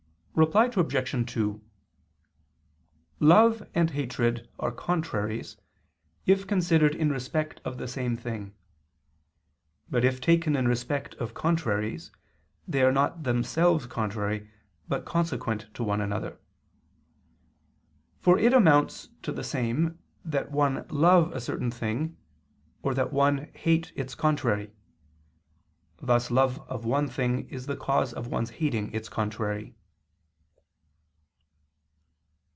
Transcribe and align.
Reply 0.33 0.71
Obj. 0.75 1.31
2: 1.33 1.61
Love 3.19 3.69
and 3.75 3.91
hatred 3.91 4.49
are 4.57 4.71
contraries 4.71 5.57
if 6.25 6.47
considered 6.47 6.95
in 6.95 7.11
respect 7.11 7.59
of 7.63 7.77
the 7.77 7.87
same 7.87 8.15
thing. 8.15 8.55
But 9.89 10.03
if 10.05 10.19
taken 10.21 10.55
in 10.55 10.69
respect 10.69 11.13
of 11.15 11.33
contraries, 11.33 12.11
they 12.67 12.81
are 12.81 12.93
not 12.93 13.23
themselves 13.23 13.85
contrary, 13.85 14.49
but 14.87 15.05
consequent 15.05 15.67
to 15.75 15.83
one 15.83 15.99
another: 16.01 16.39
for 18.17 18.39
it 18.39 18.53
amounts 18.53 19.09
to 19.23 19.31
the 19.33 19.43
same 19.43 19.99
that 20.25 20.49
one 20.49 20.87
love 20.89 21.31
a 21.33 21.41
certain 21.41 21.69
thing, 21.69 22.17
or 22.81 22.95
that 22.95 23.13
one 23.13 23.51
hate 23.53 23.91
its 23.95 24.15
contrary. 24.15 24.71
Thus 26.01 26.31
love 26.31 26.57
of 26.67 26.83
one 26.85 27.09
thing 27.09 27.47
is 27.49 27.65
the 27.67 27.75
cause 27.77 28.11
of 28.11 28.27
one's 28.27 28.51
hating 28.51 28.91
its 28.93 29.07
contrary. 29.09 29.75